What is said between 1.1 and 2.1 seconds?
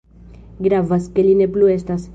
ke li ne plu estas.